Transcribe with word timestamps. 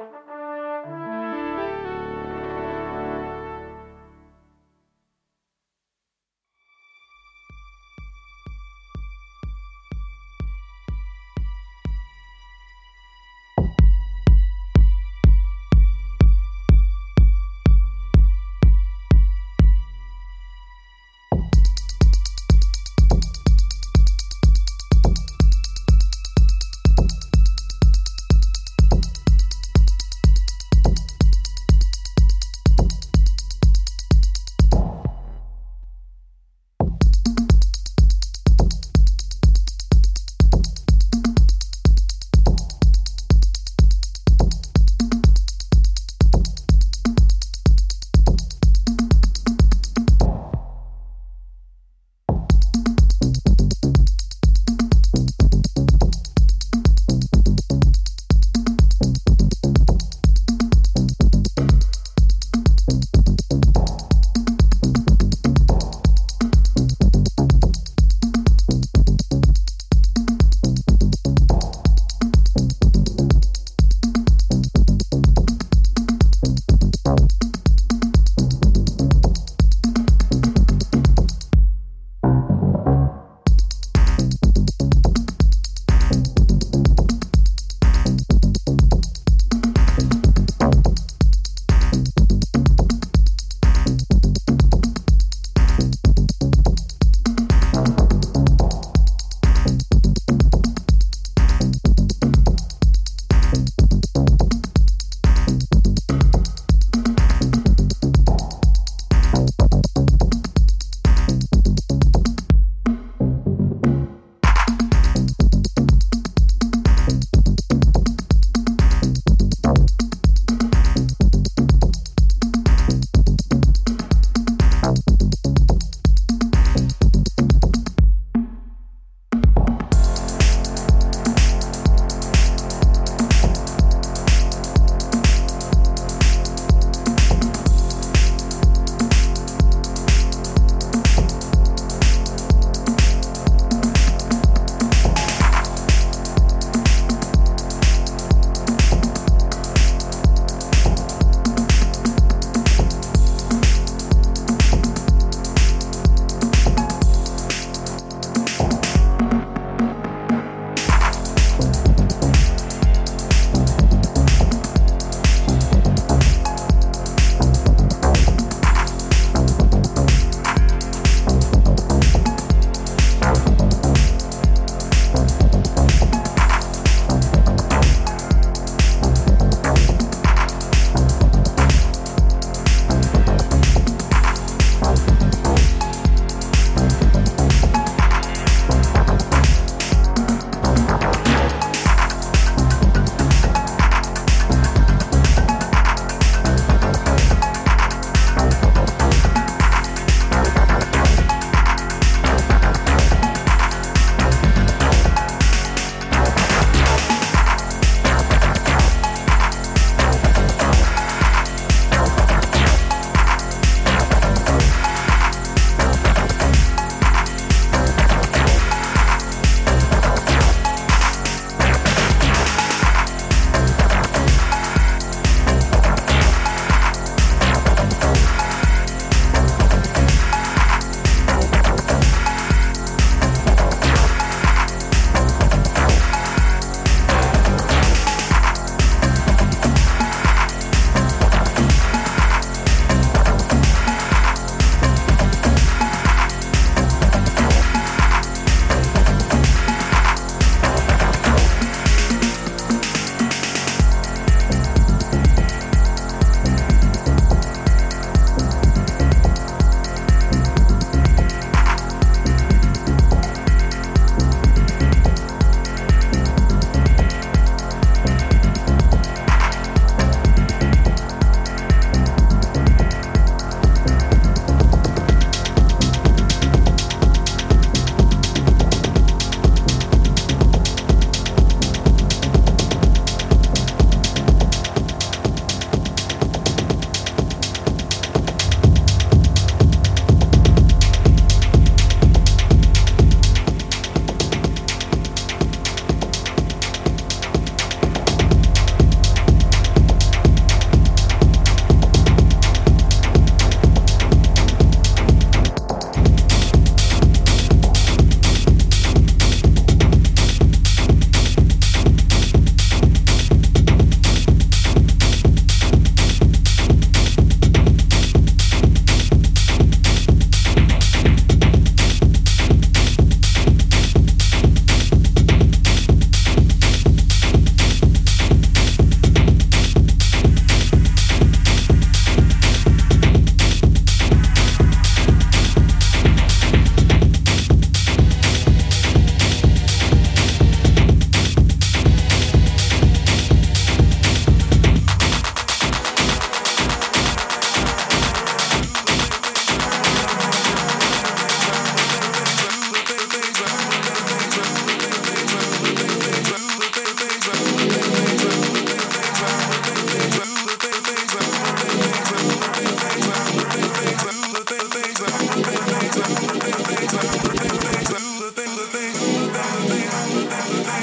thank 0.00 0.14
you. 0.28 0.39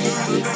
around. 0.09 0.46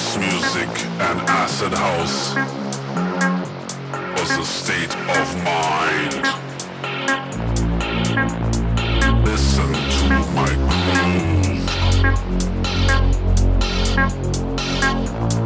house 0.00 0.16
music 0.16 0.68
and 0.98 1.20
acid 1.28 1.74
house 1.74 2.34
was 4.16 4.30
a 4.38 4.44
state 4.44 4.94
of 5.18 5.44
mind. 5.44 6.22
Listen 9.26 9.72
to 9.98 10.08
my 10.32 10.52
groove. 10.70 11.66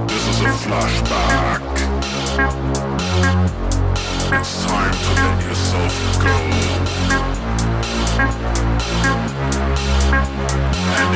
This 0.09 0.25
is 0.29 0.39
a 0.41 0.43
flashback. 0.63 1.63
It's 4.39 4.55
time 4.67 4.97
to 5.05 5.11
let 5.21 5.39
yourself 5.49 5.95
go 6.23 6.35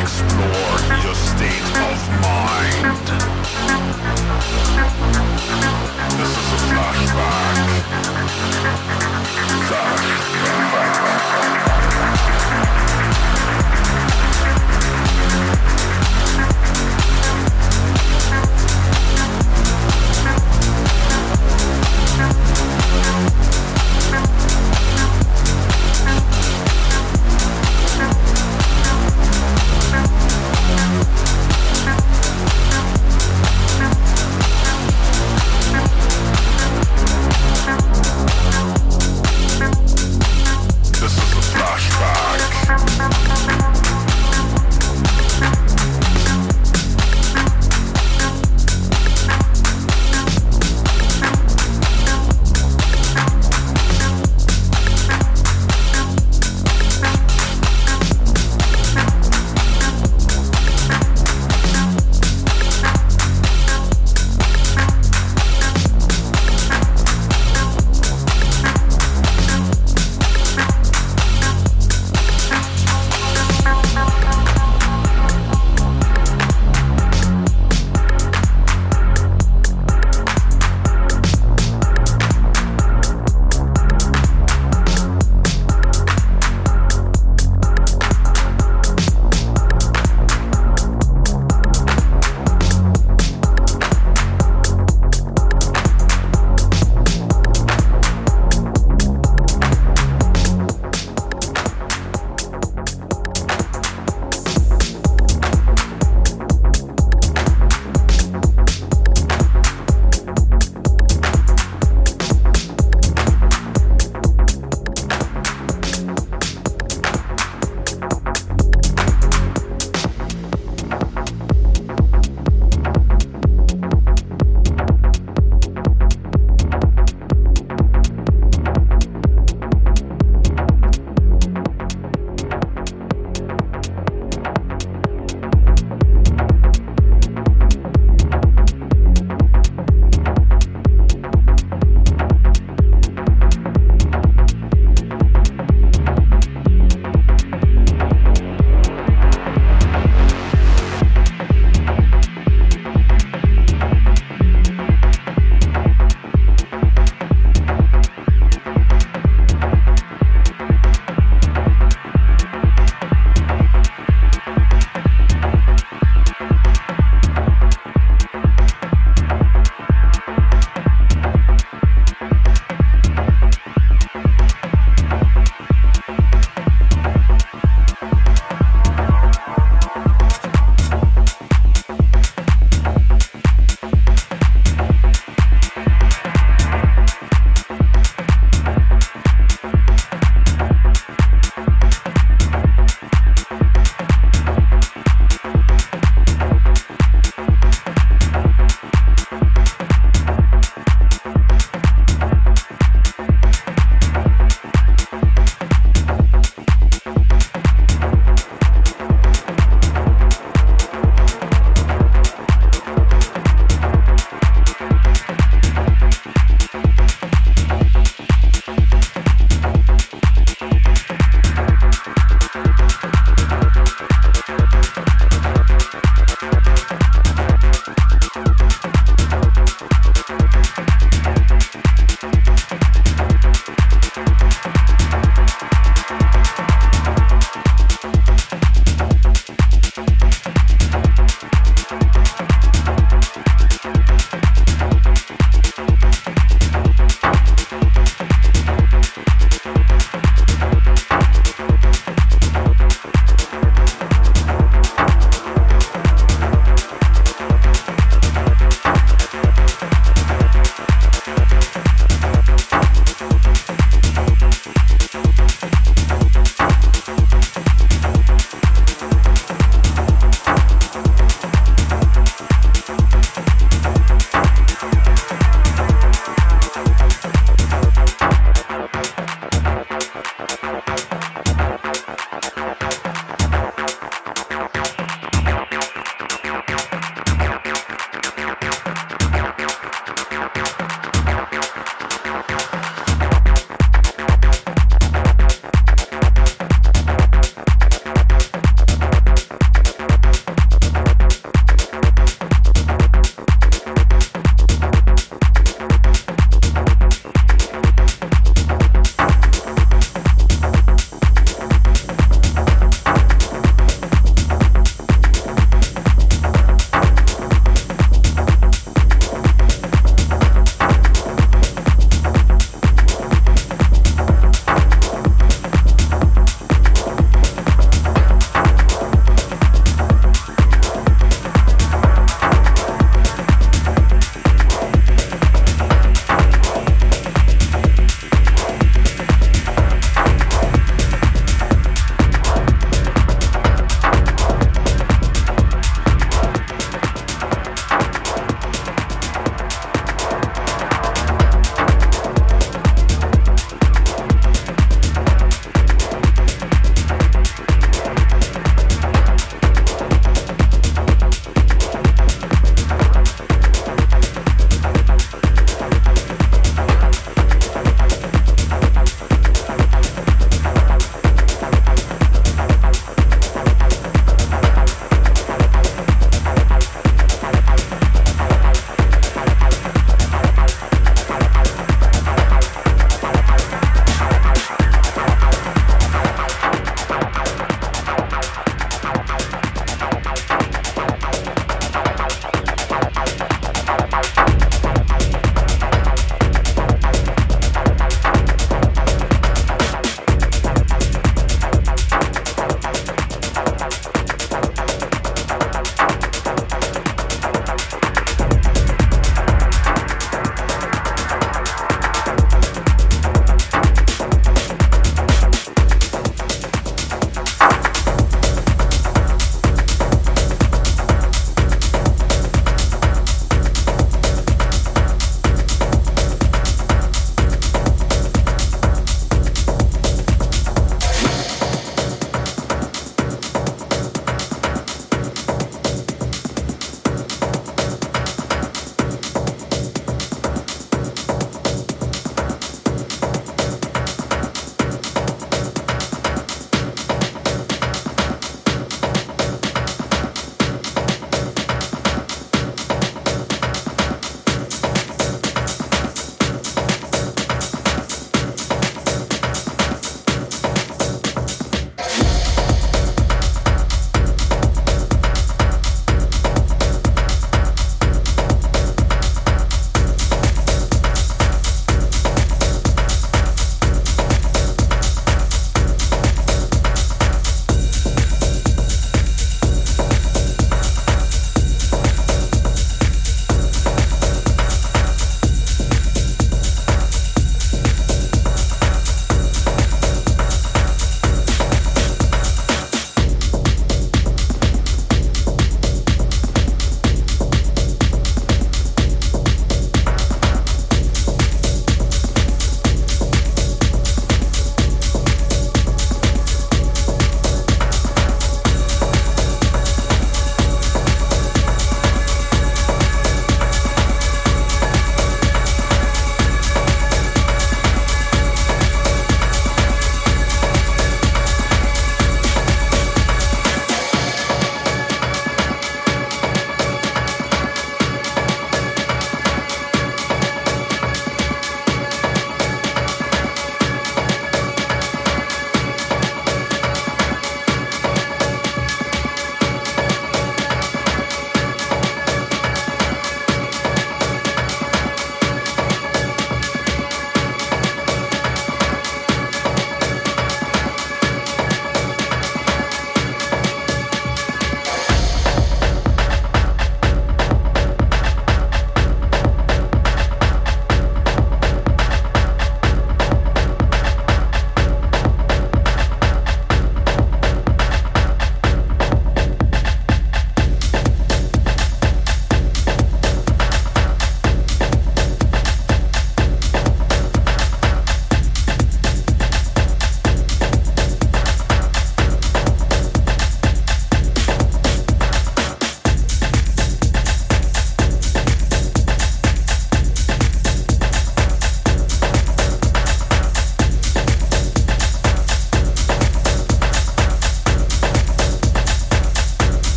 explore 0.00 0.78
your 1.02 1.14
state 1.14 1.68
of 1.74 1.98
mind. 2.22 3.06
This 6.16 6.32
is 6.38 6.48
a 6.52 6.60
flashback. 6.68 7.56
Flashback. 9.68 10.37